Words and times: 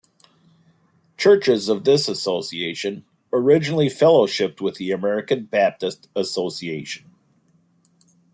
Churches 1.15 1.69
of 1.69 1.83
this 1.83 2.07
association 2.07 3.05
originally 3.31 3.85
fellowshipped 3.85 4.59
with 4.59 4.77
the 4.77 4.89
American 4.89 5.45
Baptist 5.45 6.09
Association. 6.15 7.11